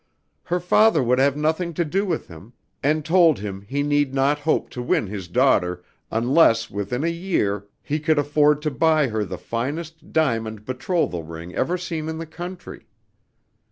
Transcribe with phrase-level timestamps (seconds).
[0.45, 4.39] Her father would have nothing to do with him, and told him he need not
[4.39, 9.23] hope to win his daughter unless within a year he could afford to buy her
[9.23, 12.87] the finest diamond betrothal ring ever seen in the country.